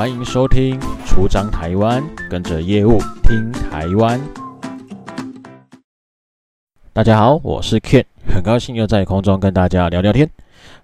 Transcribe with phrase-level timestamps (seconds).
[0.00, 4.18] 欢迎收听《出张台湾》，跟着业务听台湾。
[6.90, 10.26] 大家好，我是 Ken，很高兴又在空中跟大家聊聊天。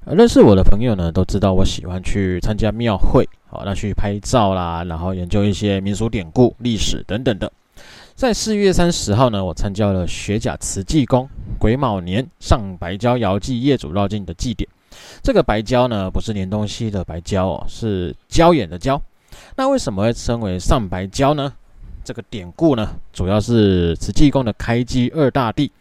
[0.04, 7.50] 认识我的朋友呢，都知道我喜欢去参加庙会，好，那去拍照啦，然后研究一些民俗典故、历史等等的。
[8.14, 11.26] 在四月三十号呢，我参加了学甲慈济宫
[11.58, 14.68] 癸卯年上白礁遥祭业主绕境的祭典。
[15.22, 19.00] 这个白礁呢，不是连东西的白礁哦，是礁岩的礁。
[19.56, 21.52] 那为什么会称为上白礁呢？
[22.04, 25.72] 这个典故呢，主要是慈济宫的开基二大帝，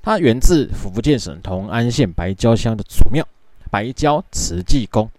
[0.00, 3.26] 它源自福建省同安县白礁乡的祖庙
[3.68, 5.10] 白礁慈济宫。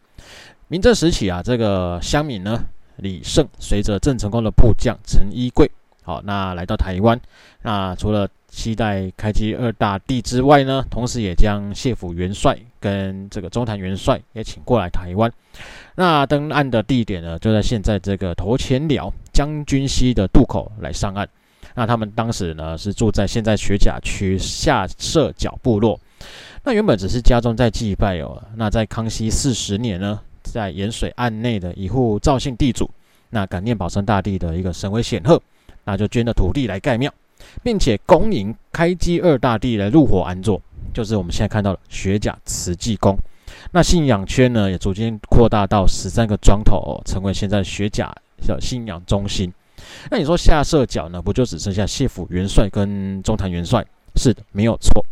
[0.69, 2.63] 明正时期啊，这个乡民呢
[2.95, 5.69] 李胜随着郑成功的部将陈一贵，
[6.03, 7.19] 好，那来到台湾，
[7.61, 15.31] 那除了期待开基二大帝之外呢，同时也将谢府元帅跟这个中坛元帅也请过来台湾。
[15.95, 21.27] 那登岸的地点呢，就在现在这个头前寮将军溪的渡口来上岸。
[21.73, 25.99] 那他们当时呢是住在现在学甲区下社角部落。
[26.63, 28.39] 那原本只是家中在祭拜哦。
[28.55, 32.87] 那在康熙四十年呢，在盐水岸内的一户赵姓地主，
[33.31, 35.41] 那感念保生大帝的一个神威显赫，
[35.83, 37.11] 那就捐了土地来盖庙。
[37.63, 40.61] 并且恭迎开基二大帝来入伙安坐，
[40.93, 43.17] 就是我们现在看到的学甲慈济宫。
[43.71, 48.13] 那信仰圈呢，也逐渐扩大到十三个庄头，成为现在学甲
[48.47, 49.51] 的信仰中心。
[50.09, 53.85] 那你说下社角呢，不就只剩下谢府元帅跟中坛元帅？
[54.15, 55.05] 是的，没有错。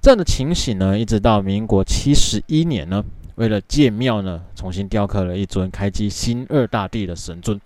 [0.00, 3.02] 这样的情形呢，一直到民国七十一年呢，
[3.36, 7.58] 为了建庙呢，重新雕刻了一尊开基新二大帝的神尊，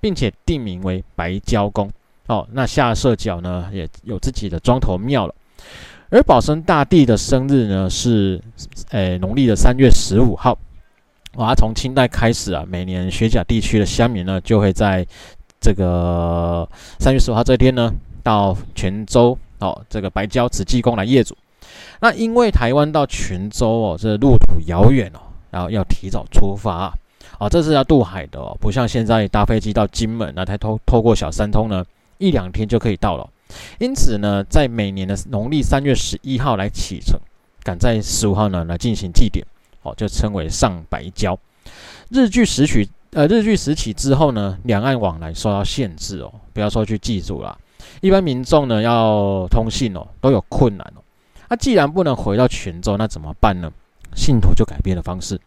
[0.00, 1.90] 并且定名为白礁宫。
[2.26, 5.34] 哦，那下社角呢，也有自己的庄头庙了。
[6.08, 8.40] 而保生大帝的生日呢，是
[8.90, 10.56] 诶农历的三月十五号。
[11.34, 15.06] 哇，从清代开始啊，每年学甲地区的乡民呢，就会在
[15.60, 16.68] 这个
[16.98, 21.36] 三月十五号这天呢，到泉州哦，这个白礁慈济宫来谒祖。
[22.00, 25.20] 那因为台湾到泉州哦，这路途遥远哦，
[25.50, 26.92] 然后要提早出发啊，
[27.38, 31.84] 哦，这是要渡海的哦，不像现在搭飞机到金门，那才透透过小三通呢。
[32.18, 33.28] 一两天就可以到了，
[33.78, 37.18] 因此呢，在每年的农历三月十一号来启程，
[37.62, 39.46] 赶在十五号呢来进行祭典，
[39.82, 41.36] 哦，就称为上白礁。
[42.10, 47.58] 日据时取，呃，日据时起之后呢，两岸往来受到限制哦，不要说去祭祖啦，
[48.00, 51.02] 一般民众呢要通信哦都有困难哦。
[51.48, 53.70] 那、既然不能回到泉州，那怎么办呢？
[54.14, 55.38] 信徒就改变了方式，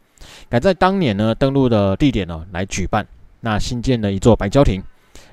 [0.47, 3.07] 改在当年呢登陆的地点呢来举办，
[3.39, 4.83] 那新建了一座白礁亭，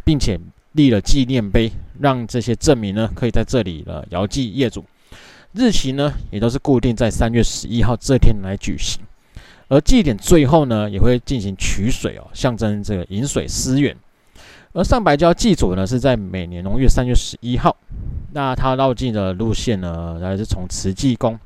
[0.04, 0.40] 并且。
[0.76, 4.84] 立了纪念碑，让这些证明呢可以在这里了遥祭业主。
[5.52, 9.00] 日期呢也都是固定在三月十一号这天来举行。
[9.68, 13.96] 而祭典最后呢也会进行取水哦，象征这个饮水思源。
[14.72, 17.74] 而上白礁祭祖呢是在每年农历三月十一号。
[18.32, 21.38] 那他绕境的路线呢，还是从慈济宫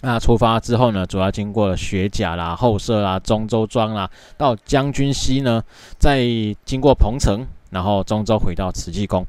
[0.00, 5.62] 那出发之后呢，主要经过了学甲啦、后社啦、中州庄啦，到将军溪呢，
[5.98, 6.24] 再
[6.64, 7.46] 经过彭城。
[7.72, 9.26] 然后中州回到慈济宫，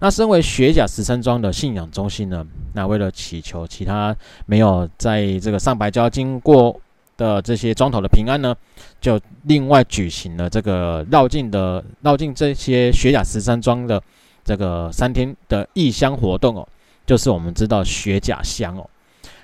[0.00, 6.80] 那身为雪甲十三庄的信仰中心呢，那为了祈求其他没有在这个上白礁经过
[7.16, 8.54] 的这些庄头的平安呢，
[9.00, 14.00] 就另外举行了这个绕境的绕境这些雪甲十三庄的
[14.44, 16.68] 这个三天的义香活动哦，
[17.04, 18.88] 就是我们知道雪甲香哦。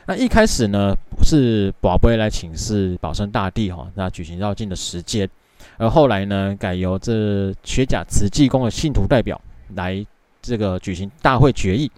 [0.06, 5.28] 那一开始呢是宝贝来请示保生大帝哈、哦，那举行绕境的时间。
[5.76, 9.40] 而后来呢，改由这学甲慈济宫的信徒代表
[9.74, 10.04] 来
[10.40, 11.90] 这个举行大会决议。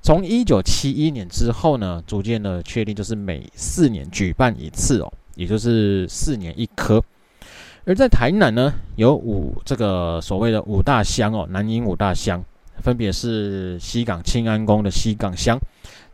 [0.00, 7.02] 从一九七一年之后呢，逐渐的确定就是每四年举办一次哦，也就是四年一科。
[7.84, 12.42] 而在台南呢，有五这个所谓的五大乡哦，南引五大乡，
[12.80, 15.58] 分别是西港清安宫的西港乡、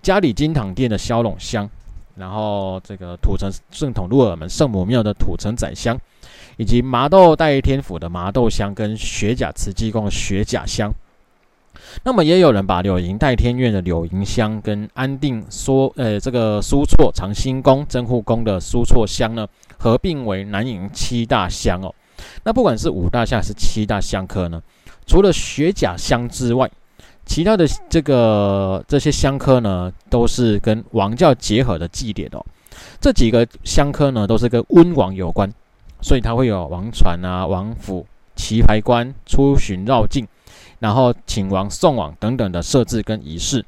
[0.01, 1.69] 嘉里金堂殿的萧陇乡，
[2.17, 6.01] 然后这个土城圣统鹿耳门圣母庙的土城仔乡。
[6.57, 10.93] 以及麻豆代天府的麻豆香跟雪甲慈济宫的雪甲香，
[12.05, 19.47] 那么也有人把柳营代天院的柳营香跟安定说呃这个苏措长兴宫真护宫的苏措香呢
[19.79, 21.95] 合并为南营七大香哦。
[22.45, 24.63] 那不管是五大香还是七大香科呢，
[25.07, 26.71] 除了雪甲香之外，
[27.27, 32.45] 其他的这个这些香科呢都是跟王教结合的祭典哦。
[33.01, 35.53] 这几个香科呢都是跟温王有关。
[36.05, 38.07] 所以它会有王船啊、王府、
[38.37, 40.29] 棋牌官出巡绕境，
[40.79, 43.65] 然后请王送往等等的设置跟仪式。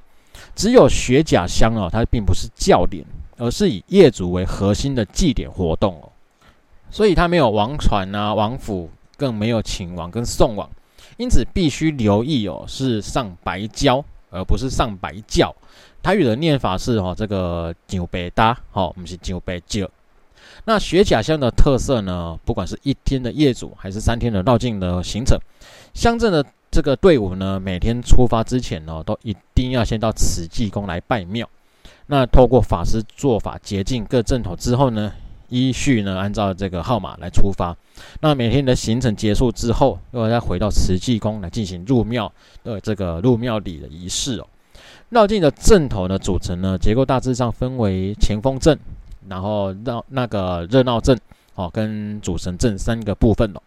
[0.55, 3.03] 只有学甲乡哦，它并不是教典，
[3.39, 6.13] 而是以业主为核心的祭典活动哦。
[6.91, 10.69] 所以它没有王船啊、王府更没有请王跟送王，
[11.17, 15.57] 因此必须留意哦，是上白轿而不是上白轿。
[16.03, 19.89] 台语的念法是哦，这个上白搭，好，不是上白轿。
[20.69, 25.39] 那雪甲乡的特色呢，不管是一天的业主还是三天的绕境的行程，
[25.95, 31.49] 乡镇的这个队伍呢，每天出发之前呢，都一定要先到慈济宫来拜庙。
[32.09, 35.13] 那透过法师做法洁净各阵头之后呢，
[35.51, 37.77] 依序呢按照这个号码来出发。
[38.21, 42.33] 那每天的行程结束之后，又要再回到慈济宫来进行入庙
[42.65, 44.47] 的这个入庙礼的仪式哦。
[45.11, 48.77] 绕境的阵头的组成呢，结构大致上分为前锋阵，
[49.29, 51.19] 然后绕那个热闹阵
[51.55, 53.61] 哦，跟主神阵三个部分哦。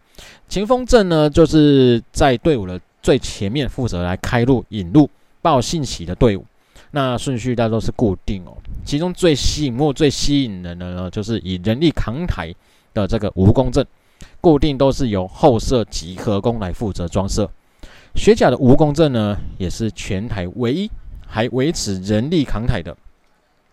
[0.48, 5.08] 前锋阵呢，就是在队伍的最前面负责来开路引路
[5.40, 6.44] 报信息的队伍。
[6.92, 12.52] 那顺序大都是固定哦，其中最吸引目、最吸引人的呢，就是以人力扛台
[12.92, 13.86] 的这个蜈蚣阵，
[14.40, 17.48] 固定都是由后设集合工来负责装设。
[18.16, 20.90] 学甲的蜈蚣阵呢，也是全台唯一
[21.24, 22.96] 还维持人力扛台的。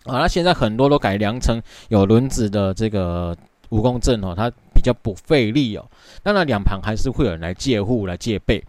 [0.08, 3.36] 啊，那现在很多都改良成有轮子的这个
[3.70, 5.86] 蜈蚣阵哦，它比较不费力哦。
[6.24, 8.64] 当然，两旁还是会有人来戒护、来戒备。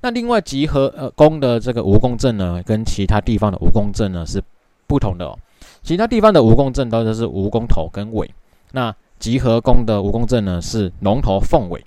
[0.00, 4.42] 那另外集合呃宫的这个蜈蚣阵呢，跟其他地方的蜈蚣阵呢是
[4.86, 5.38] 不同的哦。
[5.82, 8.28] 其他地方的蜈蚣阵都是蜈蚣头跟尾，
[8.72, 11.84] 那集合宫的蜈蚣阵呢是龙头凤尾。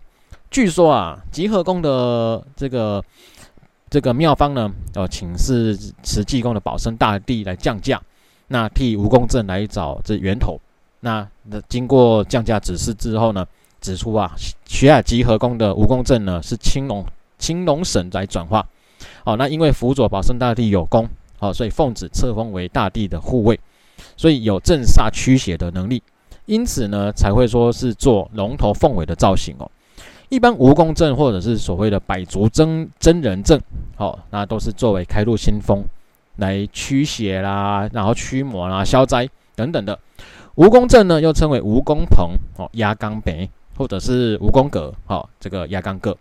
[0.50, 3.03] 据说啊，集合宫的这个
[3.89, 8.01] 这个庙方呢，呃，请示慈济宫的保生大帝来降价，
[8.47, 10.59] 那替蜈蚣阵来找这源头。
[11.00, 13.45] 那那经过降价指示之后呢，
[13.81, 14.31] 指出啊，
[14.65, 17.06] 学甲集合宫的蜈蚣阵呢是青龙。
[17.38, 18.65] 青龙神来转化，
[19.25, 21.07] 好，那因为辅佐保生大帝有功，
[21.38, 23.59] 好，所以奉旨册封为大帝的护卫，
[24.15, 26.01] 所以有镇煞驱邪的能力，
[26.45, 29.69] 因此呢才会说是做龙头凤尾的造型哦。
[30.30, 33.62] 一般蜈蚣阵或者是所谓的百足真真人阵，
[33.97, 35.83] 哦，那都是作为开路先锋
[36.37, 39.97] 来驱邪啦，然后驱魔啦、消灾等等的。
[40.55, 46.15] 蜈蚣阵呢又称为蜈蚣棚哦、压缸北或者是蜈蚣阁，哦，这个压缸阁。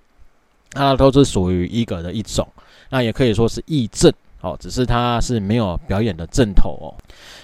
[0.73, 2.45] 它都是属于一个的一种，
[2.91, 6.91] 那也可以说是义阵哦，只是它是没有表演的阵头哦。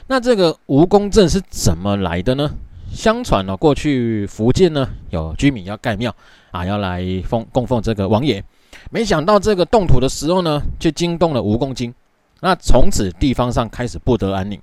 [0.09, 2.51] 那这个蜈蚣阵是怎么来的呢？
[2.93, 6.13] 相传呢、哦，过去福建呢有居民要盖庙
[6.51, 8.43] 啊，要来奉供奉这个王爷，
[8.91, 11.95] 没想到这个动土的时候呢，却惊动了蜈蚣精，
[12.41, 14.61] 那从此地方上开始不得安宁，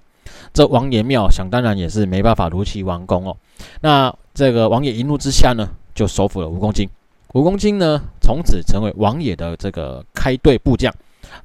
[0.53, 3.37] 这王爷庙想当然也是没办法如期完工哦。
[3.81, 6.89] 那这个王爷一怒之下呢，就收服了蜈蚣精。
[7.33, 10.93] 蜈蚣精呢，从此成为王爷的这个开队部将，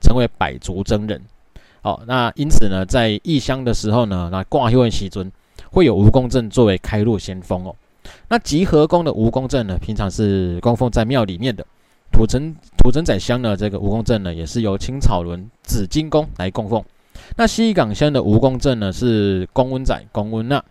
[0.00, 1.20] 成为百足真人。
[1.82, 5.31] 好，那因此呢，在异乡的时候呢，那挂休的时阵
[5.70, 7.75] 会有蜈蚣阵作为开路先锋哦。
[8.29, 11.67] 那集合宫的蜈蚣阵呢，平常是供奉在庙里面的。
[12.12, 16.82] 土城土城仔乡的这个蜈蚣阵呢，也是由青草仑紫金宫来供奉。
[17.36, 20.62] 那西港乡的蜈蚣阵呢，是公温仔公温那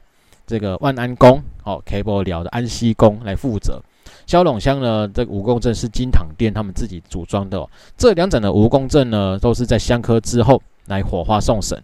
[0.45, 3.81] 这个万安宫哦，K 波寮的安西宫来负责。
[4.27, 7.69] 蛟龙乡呢，这个蜈蚣阵是金堂殿他们自己组装的哦。
[7.97, 11.81] 这两盏的蜈蚣阵呢，都是在香科之后来火化送神。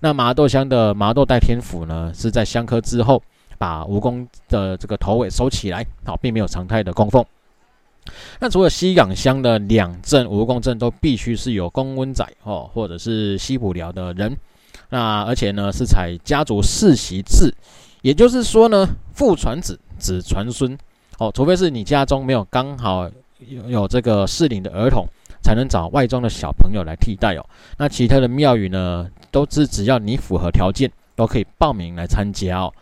[0.00, 3.22] 那麻豆乡的麻豆代天府呢，是在香科之后
[3.58, 7.24] 把蜈蚣的这个头尾收起来，好，并没有常态的供奉。
[8.40, 14.36] 那除了西港乡的两镇蜈蚣镇都必须是有公温仔哦，或者是西埔寮的人。
[14.88, 17.54] 那而且呢，是采家族世袭制，
[18.02, 20.76] 也就是说呢，父传子，子传孙。
[21.18, 23.08] 哦，除非是你家中没有刚好
[23.46, 25.06] 有有这个适龄的儿童，
[25.42, 27.44] 才能找外庄的小朋友来替代哦。
[27.76, 32.72] 那其他的庙宇呢，都是只要你符合条件，都可以报名来参加哦。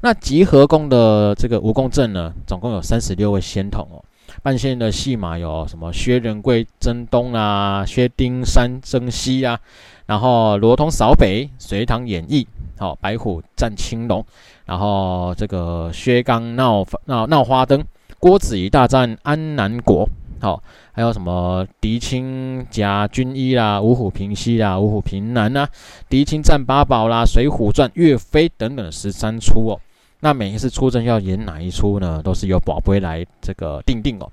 [0.00, 4.04] 那集合宫的这个蜈蚣镇呢，总共有三十六位仙童哦。
[4.42, 9.58] 半仙的戏码有什么薛仁贵征东啊，薛丁山征西啊，
[10.06, 12.46] 然后罗通扫北，隋唐演义，
[12.78, 14.24] 好、哦，白虎战青龙。
[14.64, 17.84] 然后这个薛刚闹闹闹花灯，
[18.20, 20.08] 郭子仪大战安南国，
[20.40, 25.68] 好、哦，还有什么狄青夹军医啦，五虎平西啦，五虎平南呐，
[26.08, 29.80] 狄青战八宝啦，水浒传、岳飞等等十三出哦。
[30.20, 32.20] 那每一次出阵要演哪一出呢？
[32.22, 34.30] 都是由宝贝来这个定定哦。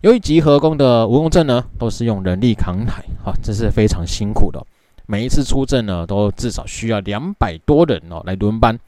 [0.00, 4.60] 由于集合宫的蜈蚣阵呢，都是用人力扛台，哈、哦，这是非常辛苦的。
[5.06, 8.78] 每一次出阵呢，都至少需要两百多人哦来轮班。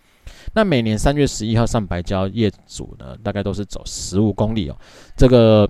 [0.54, 4.76] 那每年三月十一号上白轿夜祖呢，大概都是走十五公里哦。
[5.16, 5.68] 这个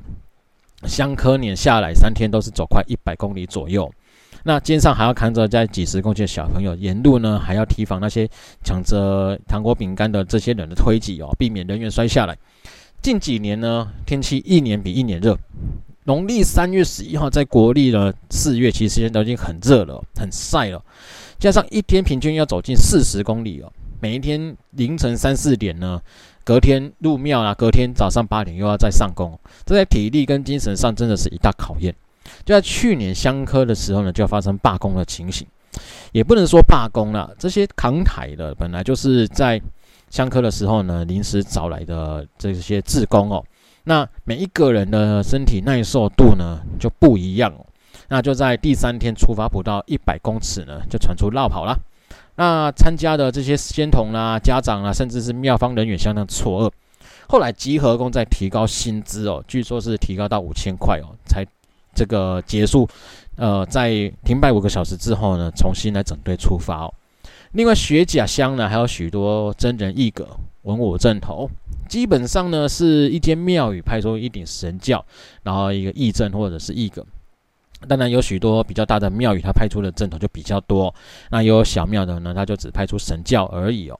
[0.84, 3.90] 香科年下来三天都是走快一百公里左右。
[4.44, 8.28] 那肩上还要扛着在几十公斤的小朋友，沿路呢还要提防那些
[8.64, 12.36] 抢着糖果饼干的这些人的推挤哦，避免人员摔下来。
[13.00, 15.38] 近几年呢，天气一年比一年热。
[16.04, 20.84] 农历三月十一号，在国历的四月，其实现在都已经很热了，很晒了。
[21.38, 26.00] 加上一天平均要走近四十公里哦，每一天凌晨三四点呢，
[26.42, 31.94] 隔天入庙啊，隔天早上八点又要再上工，这在体力跟精神上真的是一大考验。
[32.44, 35.46] 就在去年香科的时候呢，就要发生罢工的情形，
[36.12, 39.60] 也不能说罢工了，这些扛台的本来就是在
[40.10, 43.44] 香科的时候呢，临时找来的这些志工哦，
[43.84, 47.54] 那每一个人的身体耐受度呢就不一样，
[48.08, 51.78] 那就在第三天出发不到一百公尺呢，就传出绕跑了。
[52.36, 56.72] 那参加的这些仙童啦、家长啊，甚至是庙方人员相当错愕。
[57.28, 61.46] 后来集合工再提高薪资哦，据说是提高到五千块哦，才。
[61.94, 62.88] 这个结束，
[63.36, 63.90] 呃，在
[64.24, 66.94] 停摆五个小时之后呢，重新来整队出发哦。
[67.52, 70.26] 另外，雪甲乡呢还有许多真人艺阁、
[70.62, 71.48] 文武阵头，
[71.88, 75.04] 基本上呢是一间庙宇派出一顶神轿，
[75.42, 77.04] 然后一个义阵或者是艺阁。
[77.88, 80.94] 当然，有许多比较大的庙宇，它派出的阵头就比较多。
[81.30, 83.98] 那有小庙的呢，它就只派出神轿而已哦。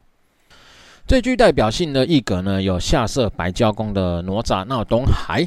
[1.05, 5.47] 最具代表性的艺阁呢，有下设白教宫的哪吒闹东海、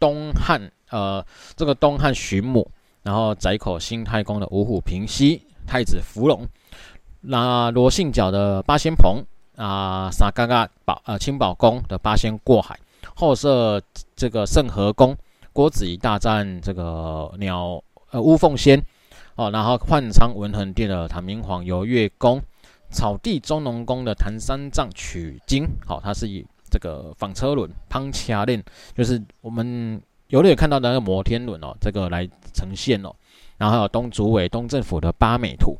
[0.00, 0.72] 东汉。
[0.90, 1.24] 呃，
[1.56, 2.70] 这个东汉寻母，
[3.02, 6.46] 然后窄口新太公的五虎平西太子伏龙，
[7.20, 9.24] 那罗姓角的八仙棚
[9.56, 12.78] 啊，沙嘎嘎宝呃清宝宫的八仙过海，
[13.16, 13.82] 后设
[14.14, 15.16] 这个圣和宫
[15.52, 18.80] 郭子仪大战这个鸟呃乌凤仙
[19.34, 22.40] 哦，然后幻昌文衡殿的唐明皇游月宫，
[22.90, 28.62] 草地中农宫的唐三藏取经，好、哦，它是以这个纺车轮抛掐链，
[28.94, 30.00] 就是我们。
[30.28, 33.14] 有的有看到那个摩天轮哦，这个来呈现哦，
[33.56, 35.78] 然后还有东主委东政府的八美图，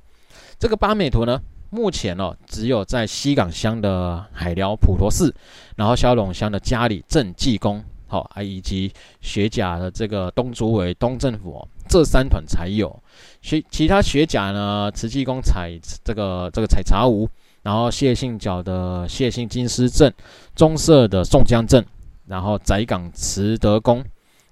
[0.58, 5.34] 这个八美图呢，目前哦只有在西港乡的海寮普陀寺，
[5.74, 13.02] 然后萧陇乡的嘉里镇济宫，好啊，以及学甲的这个东主委东政府哦，这三团才有，
[13.42, 17.28] 其其他学甲呢，慈济宫采这个这个采茶屋，
[17.62, 20.14] 然后谢姓角的谢姓金狮镇，
[20.54, 21.84] 中社的宋江镇，
[22.26, 24.04] 然后窄港慈德宫。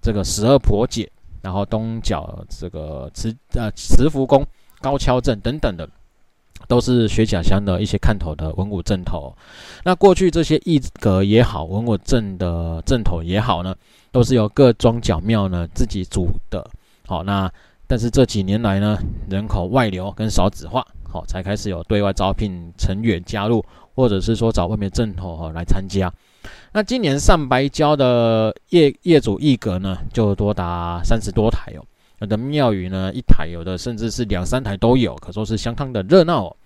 [0.04, 4.46] 这个十二婆姐，然后东角这个慈呃慈福宫、
[4.82, 5.88] 高跷镇等等的，
[6.68, 9.34] 都是学甲乡的一些看头的文武镇头。
[9.82, 13.75] 那过去这些艺阁也好，文武镇的镇头也好呢，
[14.12, 16.70] 都是由各庄角庙呢自己组的。
[17.06, 17.50] 好，那
[17.87, 18.99] 但是这几年来呢，
[19.30, 26.12] 人口外流跟少子化，好才开始有对外招聘成员加入，或者是说找外面镇头哈来参加。
[26.72, 31.84] 那今年上白礁的业业主艺阁呢，就多达三十多台哦。
[32.20, 36.56] 有的庙宇呢，一台，有的甚至是两三台都有，可说是相当的热闹哦。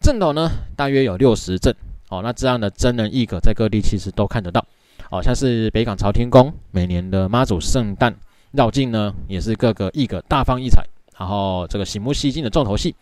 [0.00, 1.74] 阵头呢，大约有六十阵
[2.08, 2.20] 哦。
[2.22, 4.64] 那这样的真人艺阁在各地其实都看得到
[5.10, 8.14] 哦，像是北港朝天宫每年的妈祖圣诞
[8.52, 10.84] 绕境呢，也是各个艺阁大放异彩。
[11.18, 12.94] 然后这个醒目吸睛的重头戏，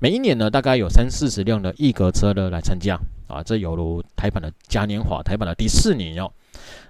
[0.00, 2.98] 每一年呢，大概有三四十辆的艺阁车的来参加。
[3.32, 6.30] 啊，这犹如台版的嘉年华，台版的迪士尼哦。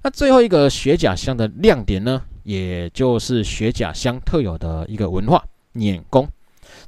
[0.03, 5.45] 那最后一个雪甲乡的亮点呢，也就是雪甲乡特有的一个文化——
[5.75, 6.29] 輦宫。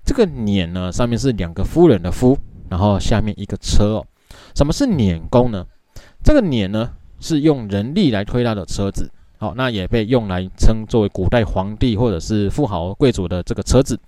[0.04, 2.37] 这个輦呢，上面是两个夫人的夫，
[2.68, 4.06] 然后下面一个车哦。
[4.56, 5.64] 什么是輦宫呢？
[6.25, 9.08] 这个輦呢，是用人力来推拉的车子。
[9.37, 13.99] 好，那也被用来称作为古代皇帝或者是富豪贵族的这个车子。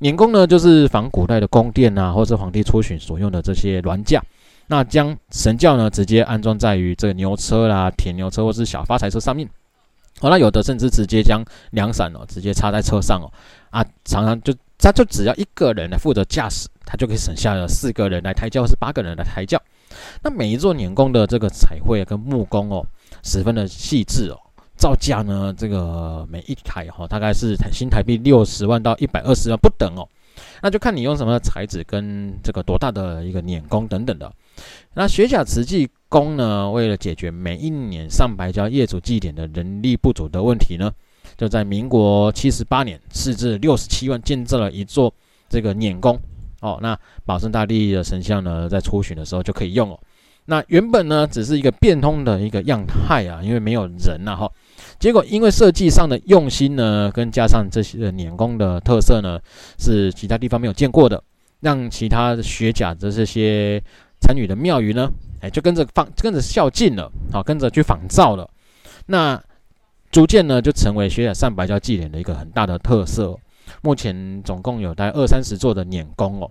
[0.00, 4.22] 輦宫呢，就是仿古代的宫殿啊，或是皇帝出巡所用的这些銮驾。
[4.66, 9.48] 那将神轿呢，直接安装在于这个牛车啦、铁牛车或是小发财车上面。
[10.20, 13.28] 好，那有的甚至直接将凉伞哦，直接插在车上哦。
[13.70, 19.60] 啊，常常就他就只要一个人来负责驾驶，他就可以省下了四个人来抬轿或是八个人来抬轿。
[20.22, 22.86] 那每一座輦宫的这个彩绘跟木工哦，
[23.22, 24.38] 十分的细致哦。
[24.76, 30.08] 造价呢，这个每一台哈、哦，大概是新台币六十万到一百二十万不等哦。
[30.62, 34.32] 那就看你用什么材质跟这个多大的一个碾工等等的。
[34.94, 40.90] 那学甲慈济宫呢，为了解决每一年上白礁业主祭典的人力不足的问题呢，
[41.36, 45.12] 就在民国七十八年斥资六十七万建造了一座
[45.48, 46.18] 这个碾宫
[46.60, 46.78] 哦。
[46.80, 49.98] 那保生大帝的神像呢，在出巡的时候就可以用哦。
[50.46, 54.50] 那原本呢，只是一个变通的一个样态啊，因为没有人呐哈。
[55.00, 59.40] 结果因为设计上的用心呢，跟加上这些碾宫的特色呢，
[59.78, 61.20] 是其他地方没有见过的，
[61.60, 63.82] 让其他的学甲的这些
[64.24, 65.12] 参与的庙宇呢，
[65.42, 68.48] 哎，就跟着仿跟着孝敬了，好，跟着去仿造了。
[69.06, 69.38] 那
[70.10, 73.38] 逐渐呢，就成为学甲上白礁祭典的一个很大的特色。
[73.82, 76.50] 目前总共有大概二三十座的碾宫哦。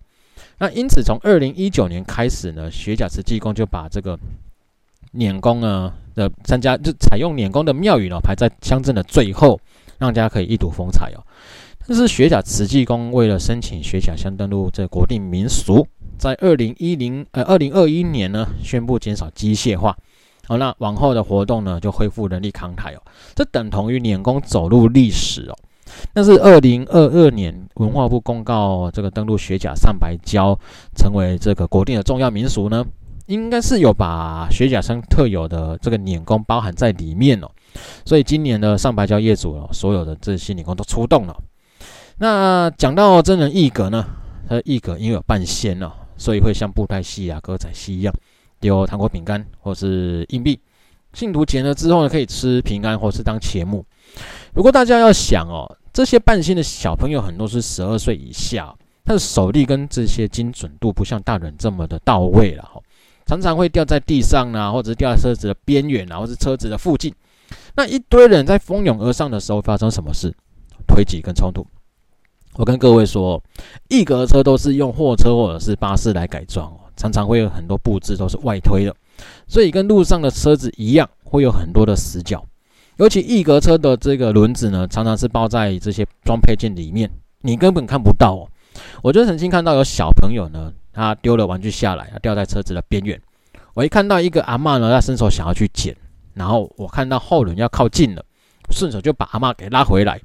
[0.60, 4.18] 那因此从二零一九年开始呢，学甲慈济宫就把这个
[5.14, 9.60] 碾工呢的参加，就采用碾工的庙宇呢排在乡镇的最后，
[9.98, 11.22] 让大家可以一睹风采哦。
[11.88, 15.86] 但是学甲慈济宫为了申请学甲乡登录这国定民俗，
[16.18, 19.96] 在二零一零呃二零二一年呢宣布减少机械化。
[20.46, 23.02] 好，那往后的活动呢，就恢复人力扛台哦，
[23.34, 25.56] 这等同于碾工走入历史哦。
[26.12, 30.58] 但是二零二二年文化部公告这个登陆雪甲上白礁
[30.98, 32.84] 成为这个国定的重要民俗呢，
[33.28, 37.50] 应该是有把雪甲乡特有的这个碾工包含在里面哦。
[38.06, 41.36] 所以今年的上白礁业主哦，所有的这些碾工都出动了。
[42.18, 44.06] 那讲到真人艺阁呢，
[44.50, 48.14] 他的艺阁因为有半仙哦，所以会像布袋戏啊、歌仔戏一样。
[48.60, 50.58] 丢糖果、饼干或是硬币，
[51.12, 53.86] 信徒捡了之后呢，可以吃平安或是当钱目。
[54.54, 62.82] 不过大家要想哦，这些半仙的小朋友很多是十二岁以下，他的手力跟这些精准度不像大人这么的到位了哈，
[63.26, 67.14] 常常会掉在地上啊，或者是掉在车子的边缘啊，或是车子的附近。
[67.76, 70.34] 那一堆人在蜂拥而上的时候，发生什么事？
[70.88, 71.68] 推挤跟冲突。
[72.56, 73.42] 我跟各位说，
[73.90, 76.80] 艺阁车都是用货车或者是巴士来改装哦。
[76.96, 78.96] 常常会有很多布置都是外推的，
[79.48, 82.46] 所以跟路上的车子一样，会有很多的死角。
[82.98, 87.10] 尤其一格车的这个轮子呢，常常是包在这些装配件里面，
[87.42, 88.48] 你根本看不到哦。
[89.02, 93.20] 我就曾经看到有小朋友呢，他丢了玩具下来，掉在车子的边缘。
[93.74, 95.96] 我一看到一个阿嬷呢，他伸手想要去捡，
[96.36, 98.24] 然后我看到后轮要靠近了，
[98.70, 100.22] 顺手就把阿嬷给拉回来。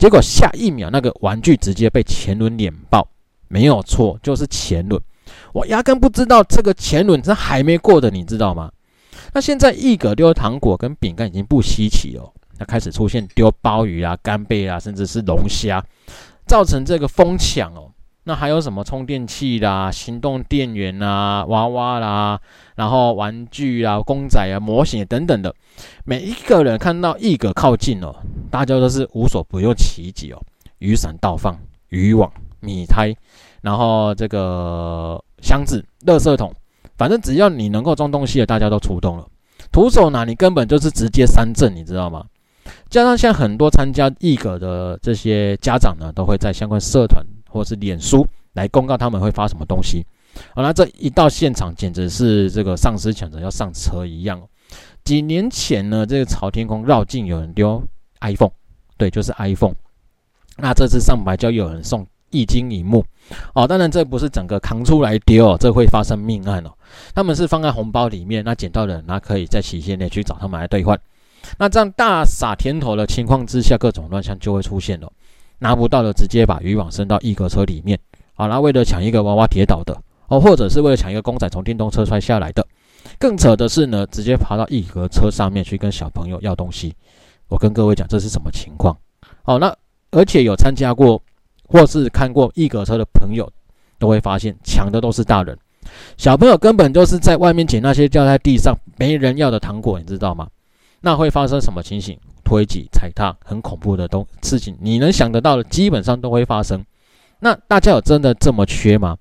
[0.00, 3.06] 结果下一秒，那个玩具直接被前轮碾爆，
[3.48, 4.98] 没有错，就是前轮。
[5.52, 8.72] 我压根不知道这个前轮是还没过的，你知道吗？
[9.34, 15.84] 那现在一格丢糖果跟饼干已经不稀奇哦，那开始出现丢鲍鱼啊、干贝啊，甚至是龙虾，
[16.46, 17.89] 造成这个疯抢哦。
[18.24, 22.40] 那还有什么充电器啦、行动电源啦、娃娃啦，
[22.76, 25.54] 然后玩具啊、公仔啊、模型等等的，
[26.04, 28.14] 每一个人看到艺阁靠近哦，
[28.50, 30.40] 大家都是无所不用其极哦，
[30.78, 31.58] 雨伞倒放、
[31.88, 33.14] 渔网、米胎。
[33.62, 36.50] 然后这个箱子、垃圾桶，
[36.96, 39.26] 反正只要你能够装东西的，大家都出动了。
[39.70, 42.24] 徒手拿，你根本就是直接三振，你知道吗？
[42.88, 50.06] 加上像很多参加艺阁的这些家长呢，都会在相关社团或是脸书来公告他们会发什么东西。
[50.54, 54.40] 好，那这一到现场，简直是这个丧尸抢着要上车一样。
[55.04, 57.82] 几年前呢，这个朝天宫绕境有人丢
[58.20, 58.52] iPhone，
[58.96, 59.74] 对，就是 iPhone。
[60.56, 62.06] 那这次上白礁有人送。
[62.32, 63.04] 一金一幕，
[63.54, 66.70] 哦，当然这不是整个扛出来丢哦，这会发生命案哦。
[67.12, 70.96] 他们是放在红包里面，那捡到的人那可以在期限内去找他们来兑换。
[71.58, 75.12] 那这样大撒甜头的情况之下，各种乱象就会出现了。
[75.60, 77.96] 拿不到的直接把渔网伸到一格车里面，
[78.34, 79.96] 好，那为了抢一个娃娃跌倒的
[80.26, 82.66] 哦，或者是为了抢一个公仔从电动车摔下来的。
[83.18, 86.92] 更扯的是呢，直接爬到一格车上面去跟小朋友要东西。
[87.46, 88.96] 我跟各位讲，这是什么情况？
[89.42, 89.72] 好，那
[90.10, 91.22] 而且有参加过。
[91.72, 93.48] 或是看过一格车的朋友，
[93.96, 95.56] 都会发现抢的都是大人，
[96.16, 100.48] 小朋友根本就是在外面捡那些掉在地上没人要的糖果，你知道吗？
[101.00, 102.18] 那会发生什么情形？
[102.50, 106.84] 推挤、踩踏，很恐怖的东事情，你能想得到的，基本上都会发生。
[107.38, 109.16] 那大家有真的这么缺吗？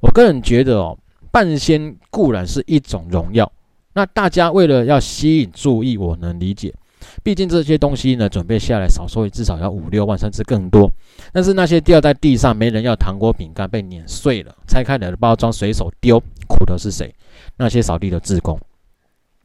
[0.00, 0.96] 我个人觉得哦，
[1.30, 3.52] 半仙固然是一种荣耀，
[3.92, 6.74] 那大家为了要吸引注意，我能理解。
[7.22, 10.90] 毕竟这些东西呢，准备下来少说也至少要五六万甚至更多。
[11.34, 17.14] 但是那些掉在地上没人要糖果饼干被碾碎了，拆开来的包装随手丢，苦的是谁？
[17.58, 18.58] 那些扫地的志工。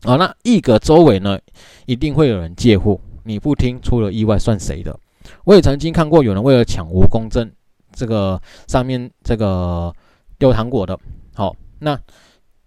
[0.04, 1.38] 好，那一阁周围呢，
[1.86, 2.98] 一定会有人借货。
[3.26, 4.98] 你不听，出了意外算谁的？
[5.44, 7.52] 我也曾经看过有人为了抢蜈蚣证，
[7.92, 9.94] 这个上面这个
[10.40, 10.98] 丢糖果的。
[11.34, 12.00] 好，那。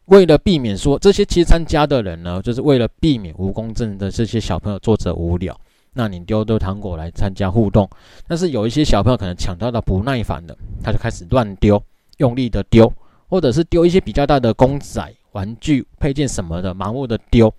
[0.09, 5.55] 为了避免说这些其实参加的人呢，就是为了避免蜈蚣证的这些小朋友坐着无聊，
[5.93, 7.87] 那你丢丢糖果来参加互动。
[8.27, 11.79] 但是有一些小朋友可能抢到的不耐烦的，他就开始乱丢，
[12.17, 12.91] 用力的丢，
[13.29, 17.53] 或者是丢一些比较大的公仔、玩具、配件什么的，盲目的丢。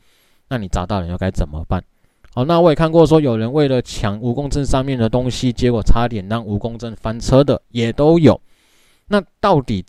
[0.48, 1.84] 那你砸到人又该怎么办？
[2.34, 8.40] 好，那我也看过说有人为了抢蜈蚣阵上面的东西，结果差点让蜈蚣阵翻车的也都有。
[9.08, 9.84] 那到底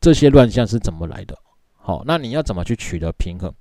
[0.00, 1.38] 这些乱象是怎么来的？
[1.76, 3.52] 好，那你要怎么去取得平衡？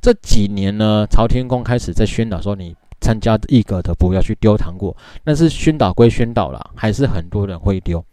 [0.00, 4.96] 这几年呢，朝天宫开始在宣导说，你参加艺阁的不要去丢糖果。
[5.24, 8.04] 但是宣导归宣导了，还是很多人会丢。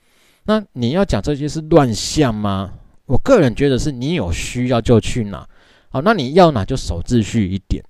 [0.46, 2.74] 那你要讲这些是乱象吗？
[3.06, 5.48] 我个人觉得是你有需要就去拿。
[5.90, 7.84] 好，那你要拿就守秩序一点。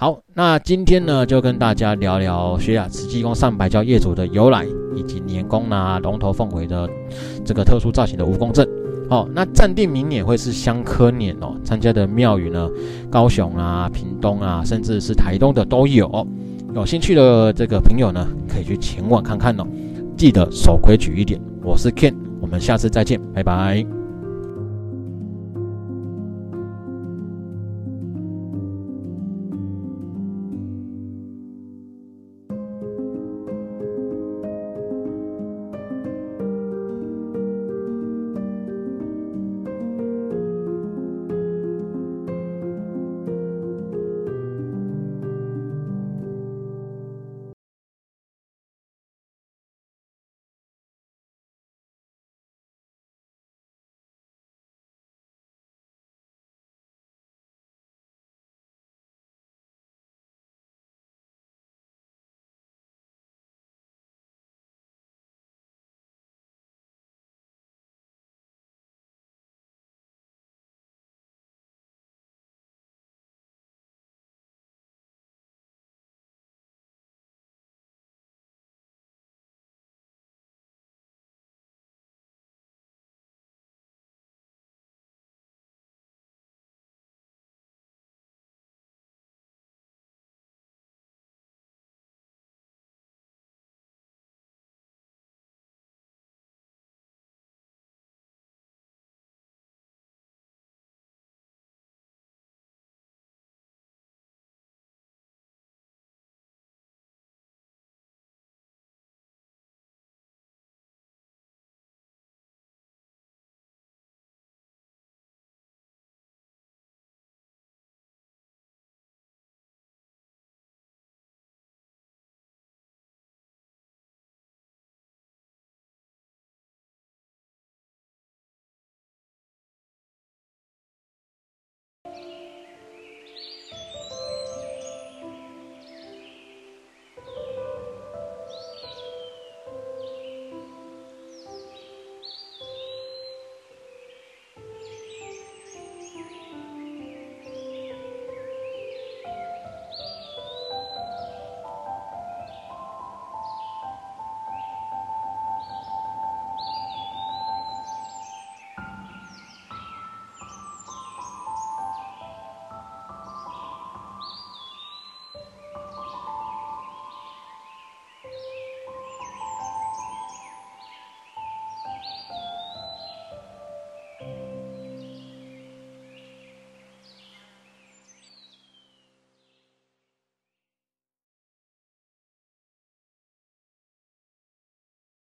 [0.00, 4.64] 好，那今天呢就跟大家聊聊学甲慈济宫上白礁业主的由来，
[4.96, 6.88] 以及年宫啊龙头凤尾的
[7.44, 8.66] 这个特殊造型的蜈蚣阵。
[9.10, 12.66] 哦，那暂定明年会是香科年哦，参加的庙宇呢，
[13.10, 16.26] 高雄啊、屏东啊，甚至是台东的都有。
[16.74, 19.66] 有兴趣的这个朋友呢，可以去前往看看哦。
[20.16, 21.38] 记得守规矩一点。
[21.62, 23.99] 我是 Ken，我们下次再见，拜拜。